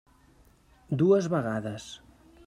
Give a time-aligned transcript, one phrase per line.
[1.01, 1.85] Dues vegades.